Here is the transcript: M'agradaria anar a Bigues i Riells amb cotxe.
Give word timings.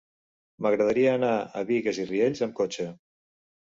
M'agradaria 0.65 1.13
anar 1.19 1.31
a 1.37 1.65
Bigues 1.71 2.03
i 2.07 2.11
Riells 2.11 2.45
amb 2.51 2.61
cotxe. 2.65 2.93